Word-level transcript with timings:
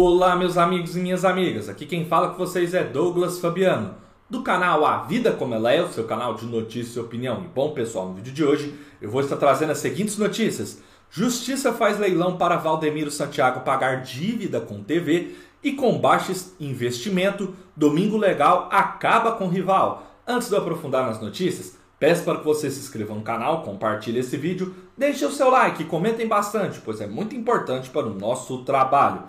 Olá, 0.00 0.36
meus 0.36 0.56
amigos 0.56 0.94
e 0.94 1.00
minhas 1.00 1.24
amigas. 1.24 1.68
Aqui 1.68 1.84
quem 1.84 2.04
fala 2.06 2.28
com 2.28 2.36
vocês 2.36 2.72
é 2.72 2.84
Douglas 2.84 3.40
Fabiano, 3.40 3.96
do 4.30 4.44
canal 4.44 4.86
A 4.86 4.98
Vida 4.98 5.32
Como 5.32 5.52
Ela 5.52 5.72
É, 5.72 5.82
o 5.82 5.88
seu 5.88 6.04
canal 6.04 6.34
de 6.34 6.46
notícias 6.46 6.94
e 6.94 7.00
opinião. 7.00 7.42
E 7.42 7.48
bom, 7.48 7.72
pessoal, 7.72 8.06
no 8.06 8.14
vídeo 8.14 8.32
de 8.32 8.44
hoje 8.44 8.78
eu 9.02 9.10
vou 9.10 9.20
estar 9.20 9.34
trazendo 9.34 9.72
as 9.72 9.78
seguintes 9.78 10.16
notícias. 10.16 10.80
Justiça 11.10 11.72
faz 11.72 11.98
leilão 11.98 12.36
para 12.36 12.54
Valdemiro 12.58 13.10
Santiago 13.10 13.62
pagar 13.62 14.02
dívida 14.02 14.60
com 14.60 14.84
TV 14.84 15.34
e 15.64 15.72
com 15.72 15.98
baixo 15.98 16.32
investimento, 16.60 17.52
Domingo 17.74 18.16
Legal 18.16 18.68
acaba 18.70 19.32
com 19.32 19.48
rival. 19.48 20.06
Antes 20.24 20.48
de 20.48 20.54
aprofundar 20.54 21.06
nas 21.06 21.20
notícias, 21.20 21.76
Peço 21.98 22.22
para 22.22 22.38
que 22.38 22.44
você 22.44 22.70
se 22.70 22.78
inscreva 22.78 23.12
no 23.12 23.22
canal, 23.22 23.62
compartilhe 23.62 24.20
esse 24.20 24.36
vídeo, 24.36 24.72
deixe 24.96 25.26
o 25.26 25.32
seu 25.32 25.50
like 25.50 25.82
e 25.82 25.86
comentem 25.86 26.28
bastante, 26.28 26.80
pois 26.84 27.00
é 27.00 27.08
muito 27.08 27.34
importante 27.34 27.90
para 27.90 28.06
o 28.06 28.14
nosso 28.14 28.58
trabalho. 28.58 29.24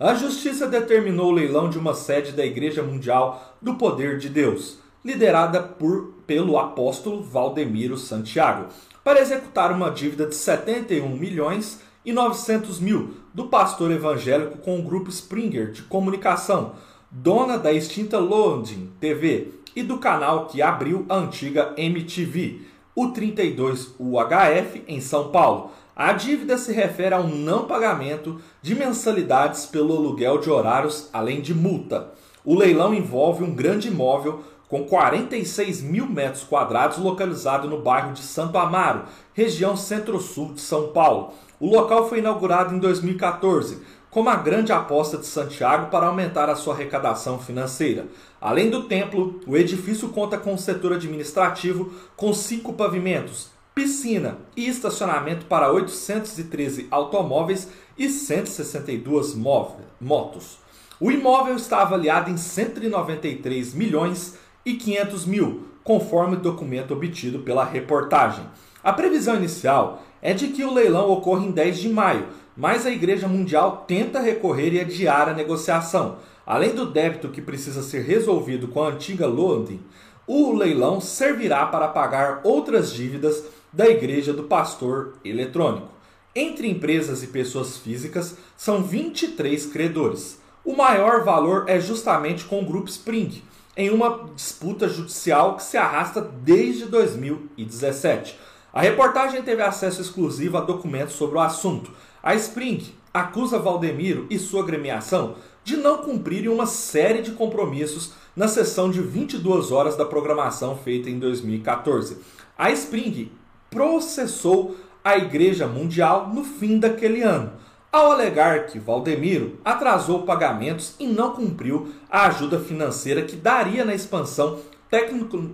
A 0.00 0.14
justiça 0.14 0.66
determinou 0.66 1.26
o 1.26 1.34
leilão 1.34 1.68
de 1.68 1.78
uma 1.78 1.92
sede 1.92 2.32
da 2.32 2.42
Igreja 2.42 2.82
Mundial 2.82 3.54
do 3.60 3.74
Poder 3.74 4.16
de 4.16 4.30
Deus, 4.30 4.78
liderada 5.04 5.62
por, 5.62 6.14
pelo 6.26 6.58
apóstolo 6.58 7.22
Valdemiro 7.22 7.98
Santiago, 7.98 8.68
para 9.04 9.20
executar 9.20 9.70
uma 9.70 9.90
dívida 9.90 10.24
de 10.24 10.34
71 10.34 11.06
milhões 11.06 11.82
e 12.02 12.14
900 12.14 12.80
mil 12.80 13.10
do 13.34 13.48
pastor 13.48 13.90
evangélico 13.90 14.56
com 14.56 14.78
o 14.78 14.82
grupo 14.82 15.10
Springer 15.10 15.70
de 15.70 15.82
comunicação, 15.82 16.76
dona 17.10 17.58
da 17.58 17.70
extinta 17.70 18.18
Loading 18.18 18.90
TV 18.98 19.48
e 19.76 19.82
do 19.82 19.98
canal 19.98 20.46
que 20.46 20.62
abriu 20.62 21.04
a 21.10 21.16
antiga 21.16 21.74
MTV, 21.76 22.62
o 22.94 23.08
32 23.08 23.94
UHF 23.98 24.82
em 24.88 24.98
São 25.02 25.30
Paulo 25.30 25.72
a 25.94 26.12
dívida 26.12 26.56
se 26.56 26.72
refere 26.72 27.14
ao 27.14 27.26
não 27.26 27.66
pagamento 27.66 28.40
de 28.62 28.74
mensalidades 28.74 29.66
pelo 29.66 29.96
aluguel 29.96 30.38
de 30.38 30.50
horários, 30.50 31.08
além 31.12 31.40
de 31.40 31.54
multa. 31.54 32.12
O 32.44 32.54
leilão 32.54 32.94
envolve 32.94 33.44
um 33.44 33.54
grande 33.54 33.88
imóvel 33.88 34.42
com 34.68 34.84
46 34.84 35.82
mil 35.82 36.06
metros 36.06 36.44
quadrados 36.44 36.98
localizado 36.98 37.68
no 37.68 37.82
bairro 37.82 38.12
de 38.12 38.22
Santo 38.22 38.56
Amaro, 38.56 39.02
região 39.34 39.76
centro-sul 39.76 40.54
de 40.54 40.60
São 40.60 40.88
Paulo. 40.88 41.34
O 41.58 41.68
local 41.68 42.08
foi 42.08 42.18
inaugurado 42.20 42.74
em 42.74 42.78
2014 42.78 43.82
como 44.10 44.28
a 44.28 44.36
grande 44.36 44.72
aposta 44.72 45.16
de 45.16 45.26
Santiago 45.26 45.88
para 45.88 46.06
aumentar 46.06 46.50
a 46.50 46.56
sua 46.56 46.74
arrecadação 46.74 47.38
financeira. 47.38 48.06
Além 48.40 48.68
do 48.68 48.84
templo, 48.84 49.40
o 49.46 49.56
edifício 49.56 50.08
conta 50.08 50.36
com 50.36 50.52
um 50.52 50.58
setor 50.58 50.94
administrativo 50.94 51.92
com 52.16 52.32
cinco 52.32 52.72
pavimentos, 52.72 53.50
piscina 53.80 54.36
e 54.54 54.68
estacionamento 54.68 55.46
para 55.46 55.72
813 55.72 56.86
automóveis 56.90 57.66
e 57.96 58.10
162 58.10 59.34
motos. 59.34 60.58
O 61.00 61.10
imóvel 61.10 61.56
está 61.56 61.80
avaliado 61.80 62.30
em 62.30 62.36
193 62.36 63.72
milhões 63.72 64.36
e 64.66 64.74
500 64.74 65.24
mil, 65.24 65.66
conforme 65.82 66.36
o 66.36 66.40
documento 66.40 66.92
obtido 66.92 67.38
pela 67.38 67.64
reportagem. 67.64 68.44
A 68.84 68.92
previsão 68.92 69.36
inicial 69.36 70.02
é 70.20 70.34
de 70.34 70.48
que 70.48 70.62
o 70.62 70.74
leilão 70.74 71.10
ocorra 71.10 71.46
em 71.46 71.50
10 71.50 71.78
de 71.78 71.88
maio, 71.88 72.26
mas 72.54 72.84
a 72.84 72.90
Igreja 72.90 73.26
Mundial 73.26 73.86
tenta 73.88 74.20
recorrer 74.20 74.74
e 74.74 74.80
adiar 74.80 75.26
a 75.26 75.34
negociação. 75.34 76.18
Além 76.44 76.74
do 76.74 76.84
débito 76.84 77.30
que 77.30 77.40
precisa 77.40 77.82
ser 77.82 78.02
resolvido 78.02 78.68
com 78.68 78.82
a 78.82 78.88
antiga 78.88 79.26
London, 79.26 79.78
o 80.26 80.52
leilão 80.52 81.00
servirá 81.00 81.64
para 81.64 81.88
pagar 81.88 82.40
outras 82.44 82.92
dívidas 82.92 83.42
da 83.72 83.88
Igreja 83.88 84.32
do 84.32 84.44
Pastor 84.44 85.14
Eletrônico. 85.24 85.88
Entre 86.34 86.68
empresas 86.68 87.22
e 87.22 87.28
pessoas 87.28 87.76
físicas, 87.76 88.36
são 88.56 88.82
23 88.82 89.66
credores. 89.66 90.40
O 90.64 90.76
maior 90.76 91.24
valor 91.24 91.64
é 91.66 91.80
justamente 91.80 92.44
com 92.44 92.60
o 92.60 92.66
Grupo 92.66 92.88
Spring, 92.88 93.42
em 93.76 93.90
uma 93.90 94.28
disputa 94.34 94.88
judicial 94.88 95.56
que 95.56 95.62
se 95.62 95.76
arrasta 95.76 96.20
desde 96.20 96.86
2017. 96.86 98.38
A 98.72 98.80
reportagem 98.80 99.42
teve 99.42 99.62
acesso 99.62 100.00
exclusivo 100.00 100.56
a 100.56 100.60
documentos 100.60 101.14
sobre 101.14 101.36
o 101.36 101.40
assunto. 101.40 101.90
A 102.22 102.34
Spring 102.34 102.94
acusa 103.12 103.58
Valdemiro 103.58 104.26
e 104.30 104.38
sua 104.38 104.64
gremiação 104.64 105.34
de 105.64 105.76
não 105.76 105.98
cumprirem 105.98 106.48
uma 106.48 106.66
série 106.66 107.22
de 107.22 107.32
compromissos 107.32 108.12
na 108.36 108.46
sessão 108.46 108.90
de 108.90 109.00
22 109.00 109.72
horas 109.72 109.96
da 109.96 110.04
programação 110.04 110.76
feita 110.76 111.10
em 111.10 111.18
2014. 111.18 112.18
A 112.56 112.70
Spring 112.70 113.32
processou 113.70 114.76
a 115.02 115.16
Igreja 115.16 115.66
Mundial 115.66 116.28
no 116.28 116.44
fim 116.44 116.78
daquele 116.78 117.22
ano, 117.22 117.52
ao 117.90 118.12
alegar 118.12 118.66
que 118.66 118.78
Valdemiro 118.78 119.58
atrasou 119.64 120.22
pagamentos 120.22 120.94
e 120.98 121.06
não 121.06 121.32
cumpriu 121.32 121.92
a 122.10 122.26
ajuda 122.26 122.60
financeira 122.60 123.22
que 123.22 123.36
daria 123.36 123.84
na 123.84 123.94
expansão 123.94 124.58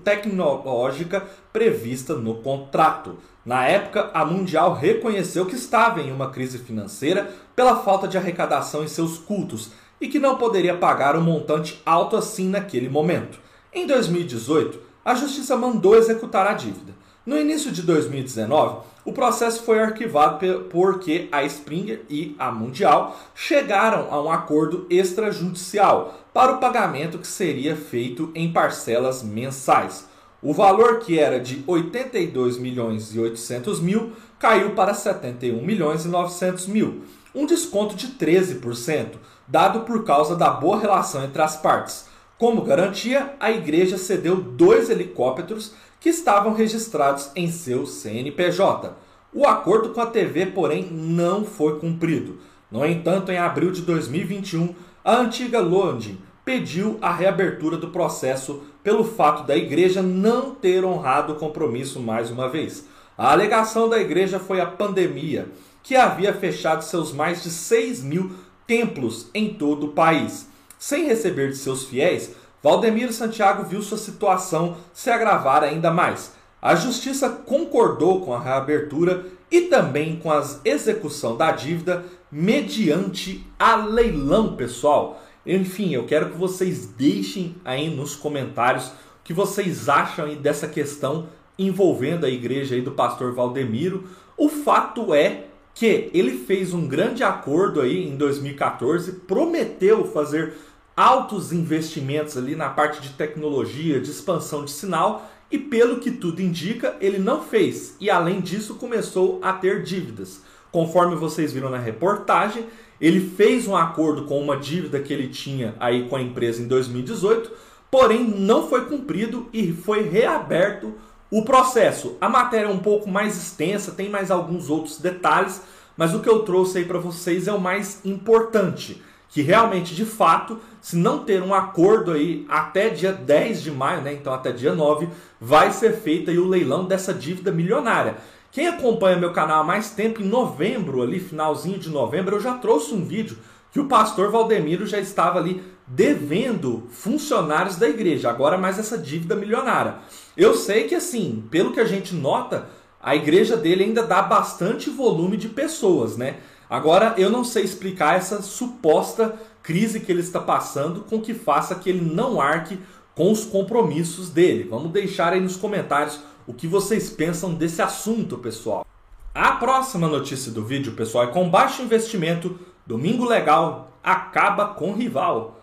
tecnológica 0.03 1.25
prevista 1.53 2.15
no 2.15 2.37
contrato. 2.37 3.17
Na 3.45 3.67
época, 3.67 4.11
a 4.13 4.25
Mundial 4.25 4.75
reconheceu 4.75 5.47
que 5.47 5.55
estava 5.55 6.01
em 6.01 6.11
uma 6.11 6.31
crise 6.31 6.59
financeira 6.59 7.31
pela 7.55 7.77
falta 7.77 8.09
de 8.09 8.19
arrecadação 8.19 8.83
em 8.83 8.89
seus 8.89 9.19
cultos 9.19 9.71
e 10.01 10.09
que 10.09 10.19
não 10.19 10.37
poderia 10.37 10.77
pagar 10.77 11.17
um 11.17 11.23
montante 11.23 11.81
alto 11.87 12.17
assim 12.17 12.49
naquele 12.49 12.89
momento. 12.89 13.39
Em 13.73 13.87
2018, 13.87 14.81
a 15.05 15.15
justiça 15.15 15.57
mandou 15.57 15.95
executar 15.97 16.47
a 16.47 16.55
dívida. 16.55 16.95
No 17.27 17.37
início 17.37 17.73
de 17.73 17.83
2019, 17.83 18.87
o 19.05 19.13
processo 19.13 19.65
foi 19.65 19.81
arquivado 19.81 20.39
porque 20.71 21.29
a 21.33 21.43
Springer 21.43 22.05
e 22.09 22.37
a 22.39 22.53
Mundial 22.53 23.19
chegaram 23.35 24.07
a 24.13 24.23
um 24.23 24.31
acordo 24.31 24.87
extrajudicial 24.89 26.21
para 26.33 26.53
o 26.53 26.59
pagamento 26.59 27.19
que 27.19 27.27
seria 27.27 27.75
feito 27.75 28.31
em 28.33 28.53
parcelas 28.53 29.25
mensais. 29.25 30.07
O 30.41 30.53
valor 30.53 31.01
que 31.01 31.19
era 31.19 31.41
de 31.41 31.65
82 31.67 32.59
milhões 32.59 33.13
e 33.13 33.19
800 33.19 33.81
mil 33.81 34.13
caiu 34.39 34.77
para 34.77 34.95
71 34.95 35.61
milhões 35.61 36.05
e 36.05 36.09
900 36.09 36.69
mil, 36.69 37.03
um 37.35 37.45
desconto 37.45 37.97
de 37.97 38.07
13%, 38.07 39.15
dado 39.49 39.81
por 39.81 40.05
causa 40.05 40.37
da 40.37 40.51
boa 40.51 40.79
relação 40.79 41.25
entre 41.25 41.43
as 41.43 41.57
partes. 41.57 42.07
Como 42.39 42.63
garantia, 42.63 43.35
a 43.41 43.51
igreja 43.51 43.99
cedeu 43.99 44.37
dois 44.37 44.91
helicópteros 44.91 45.73
que 46.01 46.09
estavam 46.09 46.53
registrados 46.53 47.31
em 47.35 47.51
seu 47.51 47.87
CNPJ. 47.87 48.95
O 49.33 49.47
acordo 49.47 49.91
com 49.91 50.01
a 50.01 50.07
TV, 50.07 50.47
porém, 50.47 50.89
não 50.91 51.45
foi 51.45 51.79
cumprido. 51.79 52.39
No 52.71 52.85
entanto, 52.85 53.31
em 53.31 53.39
abril 53.39 53.71
de 53.71 53.83
2021, 53.83 54.75
a 55.05 55.17
antiga 55.17 55.61
London 55.61 56.17
pediu 56.45 56.99
a 57.03 57.13
reabertura 57.13 57.77
do 57.77 57.89
processo 57.89 58.63
pelo 58.83 59.05
fato 59.05 59.45
da 59.45 59.57
igreja 59.57 60.01
não 60.01 60.55
ter 60.55 60.85
honrado 60.85 61.33
o 61.33 61.37
compromisso 61.37 61.99
mais 61.99 62.31
uma 62.31 62.49
vez. 62.49 62.87
A 63.19 63.33
alegação 63.33 63.89
da 63.89 63.99
igreja 63.99 64.39
foi 64.39 64.61
a 64.61 64.67
pandemia, 64.67 65.49
que 65.83 65.97
havia 65.97 66.33
fechado 66.33 66.83
seus 66.83 67.13
mais 67.13 67.43
de 67.43 67.51
6 67.51 68.03
mil 68.05 68.31
templos 68.67 69.29
em 69.35 69.55
todo 69.55 69.87
o 69.87 69.93
país. 69.93 70.49
Sem 70.79 71.07
receber 71.07 71.51
de 71.51 71.57
seus 71.57 71.85
fiéis, 71.85 72.33
Valdemiro 72.63 73.13
Santiago 73.13 73.65
viu 73.65 73.83
sua 73.83 73.99
situação 73.99 74.77
se 74.93 75.11
agravar 75.11 75.63
ainda 75.63 75.91
mais. 75.91 76.33
A 76.61 76.75
justiça 76.75 77.29
concordou 77.29 78.23
com 78.23 78.35
a 78.35 78.41
reabertura 78.41 79.27
e 79.51 79.63
também 79.63 80.17
com 80.17 80.31
a 80.31 80.45
execução 80.65 81.37
da 81.37 81.53
dívida 81.53 82.05
mediante 82.31 83.47
a 83.59 83.77
leilão, 83.77 84.57
pessoal. 84.57 85.23
Enfim, 85.47 85.95
eu 85.95 86.07
quero 86.07 86.31
que 86.31 86.37
vocês 86.37 86.87
deixem 86.87 87.55
aí 87.65 87.89
nos 87.89 88.17
comentários 88.17 88.87
o 88.89 88.93
que 89.23 89.33
vocês 89.33 89.89
acham 89.89 90.25
aí 90.25 90.35
dessa 90.35 90.67
questão 90.67 91.29
envolvendo 91.59 92.27
a 92.27 92.29
igreja 92.29 92.75
aí 92.75 92.83
do 92.83 92.93
pastor 92.93 93.33
Valdemiro. 93.33 94.05
O 94.37 94.49
fato 94.49 95.15
é 95.15 95.45
que 95.75 96.11
ele 96.13 96.39
fez 96.39 96.75
um 96.75 96.89
grande 96.89 97.23
acordo 97.23 97.81
aí 97.81 98.09
em 98.09 98.17
2014, 98.17 99.13
prometeu 99.13 100.05
fazer 100.07 100.55
altos 100.97 101.53
investimentos 101.53 102.39
ali 102.39 102.57
na 102.57 102.71
parte 102.71 103.03
de 103.03 103.11
tecnologia, 103.11 104.01
de 104.01 104.11
expansão 104.11 104.65
de 104.65 104.71
sinal, 104.71 105.31
e 105.51 105.59
pelo 105.59 106.01
que 106.01 106.11
tudo 106.11 106.41
indica, 106.41 106.97
ele 107.01 107.19
não 107.19 107.43
fez. 107.43 107.95
E 108.01 108.09
além 108.09 108.41
disso, 108.41 108.77
começou 108.77 109.39
a 109.43 109.53
ter 109.53 109.83
dívidas. 109.83 110.41
Conforme 110.73 111.15
vocês 111.15 111.53
viram 111.53 111.71
na 111.71 111.79
reportagem, 111.79 112.67
ele 113.01 113.21
fez 113.21 113.69
um 113.69 113.77
acordo 113.77 114.25
com 114.25 114.41
uma 114.41 114.57
dívida 114.57 114.99
que 114.99 115.13
ele 115.13 115.29
tinha 115.29 115.75
aí 115.79 116.09
com 116.09 116.17
a 116.17 116.23
empresa 116.23 116.63
em 116.63 116.67
2018, 116.67 117.51
porém 117.91 118.25
não 118.25 118.69
foi 118.69 118.87
cumprido 118.87 119.49
e 119.53 119.73
foi 119.73 120.03
reaberto 120.03 120.95
o 121.31 121.45
processo. 121.45 122.17
A 122.21 122.29
matéria 122.29 122.67
é 122.67 122.73
um 122.73 122.79
pouco 122.79 123.09
mais 123.09 123.37
extensa, 123.37 123.93
tem 123.93 124.09
mais 124.09 124.31
alguns 124.31 124.71
outros 124.71 124.99
detalhes, 124.99 125.63
mas 125.97 126.15
o 126.15 126.21
que 126.21 126.29
eu 126.29 126.41
trouxe 126.41 126.79
aí 126.79 126.85
para 126.85 126.99
vocês 126.99 127.47
é 127.47 127.53
o 127.53 127.61
mais 127.61 128.01
importante 128.05 129.03
que 129.29 129.43
realmente, 129.43 129.95
de 129.95 130.05
fato, 130.05 130.59
se 130.81 130.97
não 130.97 131.19
ter 131.19 131.43
um 131.43 131.53
acordo 131.53 132.13
aí 132.13 132.47
até 132.49 132.89
dia 132.89 133.13
10 133.13 133.63
de 133.63 133.71
maio, 133.71 134.03
né, 134.03 134.13
então 134.13 134.33
até 134.33 134.53
dia 134.53 134.75
9, 134.75 135.09
vai 135.41 135.73
ser 135.73 135.95
feito 136.01 136.31
aí 136.31 136.39
o 136.39 136.49
leilão 136.49 136.85
dessa 136.85 137.13
dívida 137.13 137.51
milionária. 137.51 138.17
Quem 138.51 138.69
acompanha 138.69 139.19
meu 139.19 139.33
canal 139.33 139.61
há 139.61 139.65
mais 139.65 139.91
tempo, 139.91 140.23
em 140.23 140.27
novembro, 140.27 141.03
ali, 141.03 141.21
finalzinho 141.21 141.79
de 141.79 141.91
novembro, 141.91 142.37
eu 142.37 142.41
já 142.41 142.55
trouxe 142.55 142.95
um 142.95 143.05
vídeo 143.05 143.37
que 143.73 143.81
o 143.81 143.89
pastor 143.89 144.31
Valdemiro 144.31 144.87
já 144.87 144.99
estava 144.99 145.39
ali 145.39 145.63
devendo 145.87 146.85
funcionários 146.91 147.77
da 147.77 147.89
igreja, 147.89 148.31
agora 148.31 148.57
mais 148.57 148.79
essa 148.79 148.97
dívida 148.97 149.37
milionária. 149.37 149.97
Eu 150.37 150.55
sei 150.55 150.85
que 150.85 150.95
assim, 150.95 151.45
pelo 151.51 151.73
que 151.73 151.81
a 151.81 151.85
gente 151.85 152.15
nota, 152.15 152.69
a 153.01 153.15
igreja 153.15 153.57
dele 153.57 153.85
ainda 153.85 154.03
dá 154.03 154.23
bastante 154.23 154.89
volume 154.89 155.37
de 155.37 155.49
pessoas, 155.49 156.17
né? 156.17 156.37
Agora 156.69 157.15
eu 157.17 157.31
não 157.31 157.45
sei 157.45 157.65
explicar 157.65 158.17
essa 158.17 158.43
suposta 158.43 159.35
crise 159.63 160.01
que 160.01 160.11
ele 160.11 160.21
está 160.21 160.41
passando 160.41 161.01
com 161.01 161.21
que 161.21 161.35
faça 161.35 161.75
que 161.75 161.91
ele 161.91 162.01
não 162.01 162.41
arque 162.41 162.79
com 163.15 163.33
os 163.33 163.45
compromissos 163.45 164.31
dele. 164.31 164.69
Vamos 164.69 164.93
deixar 164.93 165.33
aí 165.33 165.41
nos 165.41 165.57
comentários 165.57 166.21
o 166.47 166.53
que 166.53 166.67
vocês 166.67 167.11
pensam 167.11 167.55
desse 167.55 167.83
assunto, 167.83 168.39
pessoal. 168.39 168.87
A 169.35 169.53
próxima 169.53 170.09
notícia 170.09 170.53
do 170.53 170.65
vídeo, 170.65 170.93
pessoal, 170.93 171.25
é 171.25 171.27
com 171.29 171.49
baixo 171.49 171.83
investimento, 171.83 172.59
Domingo 172.87 173.25
Legal 173.25 173.93
acaba 174.03 174.67
com 174.67 174.93
rival. 174.93 175.61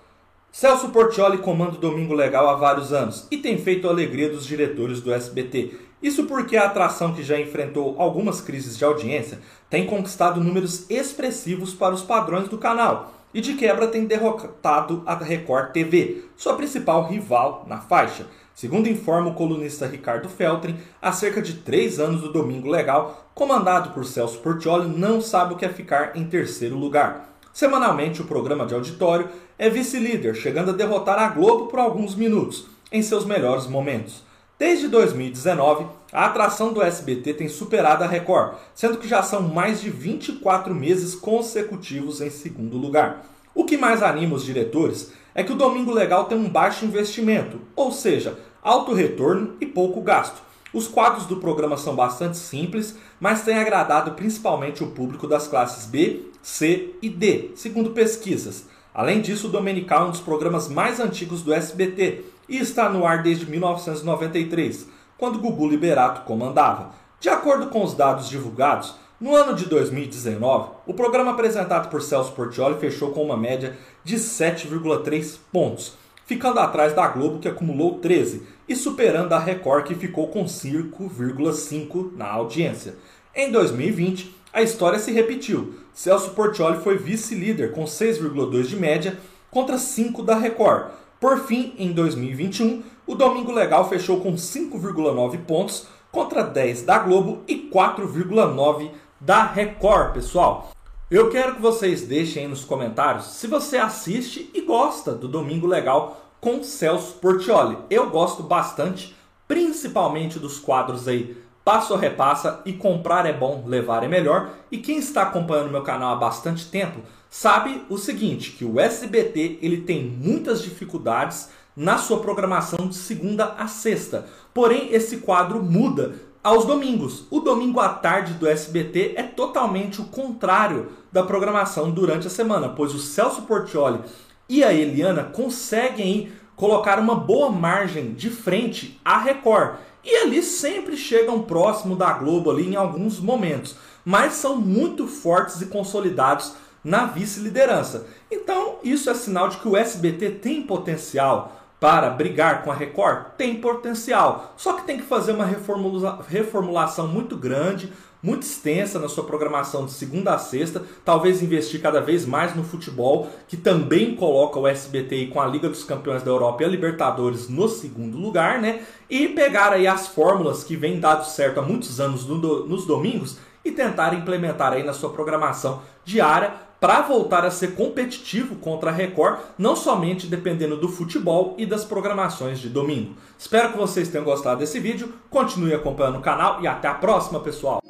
Celso 0.52 0.90
Portioli 0.90 1.40
comanda 1.40 1.78
o 1.78 1.80
Domingo 1.80 2.14
Legal 2.14 2.48
há 2.50 2.56
vários 2.56 2.94
anos 2.94 3.26
e 3.32 3.38
tem 3.38 3.58
feito 3.58 3.88
a 3.88 3.92
alegria 3.92 4.30
dos 4.30 4.46
diretores 4.46 5.02
do 5.02 5.12
SBT. 5.12 5.76
Isso 6.04 6.26
porque 6.26 6.58
a 6.58 6.66
atração 6.66 7.14
que 7.14 7.24
já 7.24 7.40
enfrentou 7.40 7.96
algumas 7.98 8.42
crises 8.42 8.78
de 8.78 8.84
audiência 8.84 9.40
tem 9.70 9.86
conquistado 9.86 10.44
números 10.44 10.86
expressivos 10.90 11.74
para 11.74 11.96
os 11.96 12.02
padrões 12.02 12.50
do 12.50 12.58
canal 12.58 13.14
e 13.34 13.40
de 13.40 13.54
quebra 13.54 13.88
tem 13.88 14.06
derrotado 14.06 15.02
a 15.06 15.16
Record 15.16 15.72
TV, 15.72 16.26
sua 16.36 16.56
principal 16.56 17.08
rival 17.08 17.66
na 17.70 17.80
faixa. 17.80 18.28
Segundo 18.54 18.90
informa 18.90 19.30
o 19.30 19.34
colunista 19.34 19.88
Ricardo 19.88 20.28
Feltrin, 20.28 20.78
há 21.02 21.14
cerca 21.14 21.42
de 21.42 21.54
três 21.54 22.02
anos 22.02 22.22
do 22.22 22.34
Domingo 22.34 22.70
Legal, 22.70 23.26
comandado 23.34 23.92
por 23.92 24.06
Celso 24.06 24.40
Portioli, 24.40 24.90
não 24.96 25.22
sabe 25.22 25.54
o 25.54 25.58
que 25.58 25.66
é 25.66 25.70
ficar 25.70 26.18
em 26.18 26.26
terceiro 26.26 26.76
lugar. 26.78 27.30
Semanalmente, 27.54 28.22
o 28.22 28.26
programa 28.26 28.66
de 28.66 28.76
auditório 28.76 29.30
é 29.58 29.70
vice-líder, 29.70 30.36
chegando 30.36 30.72
a 30.72 30.76
derrotar 30.76 31.18
a 31.18 31.30
Globo 31.30 31.68
por 31.68 31.80
alguns 31.80 32.14
minutos, 32.14 32.68
em 32.92 33.02
seus 33.02 33.26
melhores 33.26 33.66
momentos. 33.68 34.22
Desde 34.58 34.88
2019, 34.88 35.88
a 36.12 36.26
atração 36.26 36.72
do 36.72 36.82
SBT 36.82 37.34
tem 37.34 37.50
superado 37.50 38.04
a 38.04 38.08
Record, 38.08 38.56
sendo 38.76 38.98
que 38.98 39.08
já 39.08 39.24
são 39.24 39.42
mais 39.42 39.82
de 39.82 39.90
24 39.90 40.76
meses 40.76 41.16
consecutivos 41.16 42.22
em 42.22 42.30
segundo 42.30 42.78
lugar. 42.78 43.26
O 43.56 43.66
que 43.66 43.78
mais 43.78 44.04
anima 44.04 44.36
os 44.36 44.46
diretores 44.46 45.12
é 45.34 45.44
que 45.44 45.52
o 45.52 45.56
Domingo 45.56 45.92
Legal 45.92 46.26
tem 46.26 46.38
um 46.38 46.48
baixo 46.48 46.86
investimento, 46.86 47.60
ou 47.76 47.92
seja, 47.92 48.38
alto 48.62 48.94
retorno 48.94 49.56
e 49.60 49.66
pouco 49.66 50.02
gasto. 50.02 50.42
Os 50.72 50.88
quadros 50.88 51.26
do 51.26 51.38
programa 51.38 51.76
são 51.76 51.96
bastante 51.96 52.38
simples, 52.38 52.96
mas 53.20 53.42
têm 53.42 53.58
agradado 53.58 54.12
principalmente 54.12 54.84
o 54.84 54.92
público 54.92 55.28
das 55.28 55.48
classes 55.48 55.88
B, 55.88 56.28
C 56.44 56.92
e 57.02 57.10
D, 57.10 57.52
segundo 57.56 57.92
pesquisas. 57.92 58.66
Além 58.94 59.22
disso, 59.22 59.48
o 59.48 59.52
Domenical 59.52 60.04
é 60.04 60.08
um 60.10 60.12
dos 60.12 60.20
programas 60.20 60.68
mais 60.68 61.00
antigos 61.00 61.42
do 61.42 61.52
SBT 61.52 62.26
e 62.48 62.58
está 62.58 62.90
no 62.90 63.06
ar 63.06 63.24
desde 63.24 63.46
1993, 63.46 64.88
quando 65.18 65.40
Gugu 65.40 65.68
Liberato 65.68 66.22
comandava. 66.22 66.92
De 67.20 67.30
acordo 67.30 67.68
com 67.68 67.84
os 67.84 67.94
dados 67.94 68.30
divulgados, 68.30 68.96
no 69.20 69.36
ano 69.36 69.56
de 69.56 69.66
2019, 69.68 70.72
o 70.86 70.94
programa 70.94 71.32
apresentado 71.32 71.90
por 71.90 72.02
Celso 72.02 72.34
Portioli 72.34 72.80
fechou 72.80 73.12
com 73.12 73.24
uma 73.24 73.38
média 73.38 73.78
de 74.04 74.18
7,3 74.18 75.38
pontos, 75.52 75.94
ficando 76.26 76.60
atrás 76.60 76.94
da 76.94 77.08
Globo, 77.08 77.40
que 77.40 77.48
acumulou 77.48 78.00
13, 78.00 78.44
e 78.68 78.76
superando 78.76 79.32
a 79.32 79.40
Record, 79.40 79.86
que 79.86 79.96
ficou 79.96 80.28
com 80.28 80.44
5,5 80.44 82.18
na 82.18 82.30
audiência. 82.30 82.96
Em 83.34 83.52
2020, 83.52 84.36
a 84.52 84.62
história 84.62 85.00
se 85.00 85.12
repetiu. 85.12 85.76
Celso 85.94 86.32
Portioli 86.32 86.84
foi 86.84 86.98
vice-líder 86.98 87.72
com 87.72 87.86
6,2 87.86 88.64
de 88.64 88.76
média 88.76 89.18
contra 89.50 89.78
5 89.78 90.22
da 90.22 90.36
Record. 90.36 90.92
Por 91.24 91.40
fim, 91.46 91.74
em 91.78 91.94
2021, 91.94 92.84
o 93.08 93.16
Domingo 93.16 93.54
Legal 93.54 93.88
fechou 93.88 94.20
com 94.20 94.34
5,9 94.34 95.46
pontos 95.46 95.88
contra 96.12 96.44
10 96.44 96.82
da 96.82 97.00
Globo 97.00 97.44
e 97.48 97.70
4,9 97.74 98.92
da 99.22 99.46
Record, 99.46 100.12
pessoal. 100.12 100.72
Eu 101.10 101.30
quero 101.30 101.56
que 101.56 101.62
vocês 101.62 102.02
deixem 102.02 102.44
aí 102.44 102.50
nos 102.50 102.66
comentários 102.66 103.28
se 103.28 103.48
você 103.48 103.78
assiste 103.78 104.52
e 104.54 104.60
gosta 104.64 105.14
do 105.14 105.30
Domingo 105.30 105.66
Legal 105.66 106.22
com 106.42 106.62
Celso 106.62 107.14
Portioli. 107.22 107.78
Eu 107.90 108.10
gosto 108.10 108.44
bastante, 108.44 109.16
principalmente 109.48 110.38
dos 110.38 110.60
quadros 110.60 111.08
aí 111.08 111.38
Passo 111.64 111.94
a 111.94 111.98
Repassa 111.98 112.62
e 112.66 112.74
Comprar 112.74 113.26
é 113.26 113.32
Bom, 113.32 113.64
Levar 113.66 114.04
é 114.04 114.08
Melhor. 114.08 114.50
E 114.70 114.78
quem 114.78 114.98
está 114.98 115.22
acompanhando 115.22 115.72
meu 115.72 115.82
canal 115.82 116.14
há 116.14 116.16
bastante 116.18 116.66
tempo 116.66 117.00
sabe 117.30 117.84
o 117.90 117.98
seguinte, 117.98 118.52
que 118.52 118.66
o 118.66 118.80
SBT 118.80 119.60
ele 119.62 119.82
tem 119.82 120.04
muitas 120.04 120.62
dificuldades 120.62 121.50
na 121.76 121.98
sua 121.98 122.20
programação 122.20 122.88
de 122.88 122.96
segunda 122.96 123.56
a 123.58 123.68
sexta. 123.68 124.28
Porém, 124.54 124.94
esse 124.94 125.18
quadro 125.18 125.64
muda 125.64 126.16
aos 126.44 126.66
domingos. 126.66 127.26
O 127.32 127.40
domingo 127.40 127.80
à 127.80 127.90
tarde 127.90 128.34
do 128.34 128.48
SBT 128.48 129.14
é 129.16 129.24
totalmente 129.24 130.02
o 130.02 130.06
contrário 130.06 130.92
da 131.12 131.24
programação 131.24 131.90
durante 131.90 132.28
a 132.28 132.30
semana, 132.30 132.70
pois 132.70 132.94
o 132.94 133.00
Celso 133.00 133.44
Portioli 133.44 134.02
e 134.50 134.64
a 134.64 134.74
Eliana 134.74 135.24
conseguem 135.24 136.32
colocar 136.56 137.00
uma 137.00 137.16
boa 137.16 137.50
margem 137.50 138.14
de 138.14 138.30
frente 138.30 139.00
à 139.04 139.18
Record. 139.18 139.76
E 140.04 140.16
ali 140.18 140.44
sempre 140.44 140.98
chegam 140.98 141.44
próximo 141.44 141.96
da 141.96 142.12
Globo 142.14 142.52
ali 142.52 142.68
em 142.68 142.76
alguns 142.76 143.20
momentos, 143.20 143.76
mas 144.04 144.34
são 144.34 144.58
muito 144.58 145.08
fortes 145.08 145.62
e 145.62 145.68
consolidados 145.68 146.54
na 146.84 147.06
vice-liderança. 147.06 148.06
Então, 148.30 148.76
isso 148.84 149.10
é 149.10 149.14
sinal 149.14 149.48
de 149.48 149.58
que 149.58 149.68
o 149.68 149.78
SBT 149.78 150.32
tem 150.32 150.62
potencial 150.62 151.62
para 151.80 152.10
brigar 152.10 152.64
com 152.64 152.72
a 152.72 152.76
Record? 152.76 153.32
Tem 153.38 153.60
potencial. 153.60 154.54
Só 154.58 154.74
que 154.74 154.84
tem 154.84 154.98
que 154.98 155.04
fazer 155.04 155.32
uma 155.32 155.46
reformula 155.46 156.20
reformulação 156.28 157.08
muito 157.08 157.38
grande, 157.38 157.92
muito 158.24 158.44
extensa 158.44 158.98
na 158.98 159.10
sua 159.10 159.26
programação 159.26 159.86
de 159.86 159.92
segunda 159.92 160.34
a 160.34 160.40
sexta, 160.40 160.82
talvez 161.04 161.44
investir 161.44 161.82
cada 161.82 162.00
vez 162.00 162.26
mais 162.26 162.56
no 162.56 162.64
futebol, 162.64 163.30
que 163.48 163.58
também 163.58 164.16
coloca 164.16 164.58
o 164.58 164.66
SBT 164.66 165.28
com 165.28 165.42
a 165.42 165.46
Liga 165.46 165.68
dos 165.68 165.84
Campeões 165.84 166.24
da 166.24 166.32
Europa 166.32 166.64
e 166.64 166.66
a 166.66 166.70
Libertadores 166.70 167.50
no 167.50 167.68
segundo 167.68 168.18
lugar, 168.18 168.62
né? 168.62 168.82
E 169.10 169.28
pegar 169.28 169.74
aí 169.74 169.86
as 169.86 170.08
fórmulas 170.08 170.64
que 170.64 170.78
vêm 170.78 171.02
dado 171.02 171.26
certo 171.26 171.60
há 171.60 171.64
muitos 171.64 172.00
anos 172.00 172.26
no, 172.26 172.66
nos 172.66 172.86
domingos 172.86 173.38
e 173.66 173.72
tentar 173.72 174.14
implementar 174.14 174.74
aí 174.74 174.84
na 174.84 174.94
sua 174.94 175.10
programação 175.10 175.82
diária 176.06 176.54
para 176.80 177.02
voltar 177.02 177.46
a 177.46 177.52
ser 177.52 177.76
competitivo 177.76 178.56
contra 178.56 178.90
a 178.90 178.94
Record, 178.94 179.40
não 179.58 179.74
somente 179.74 180.28
dependendo 180.28 180.76
do 180.76 180.90
futebol 180.90 181.56
e 181.58 181.66
das 181.66 181.86
programações 181.86 182.60
de 182.60 182.68
domingo. 182.68 183.16
Espero 183.40 183.72
que 183.72 183.78
vocês 183.78 184.10
tenham 184.10 184.26
gostado 184.26 184.60
desse 184.60 184.82
vídeo, 184.82 185.14
continue 185.30 185.74
acompanhando 185.74 186.18
o 186.18 186.22
canal 186.22 186.62
e 186.62 186.68
até 186.68 186.90
a 186.90 186.94
próxima, 186.94 187.40
pessoal! 187.40 187.82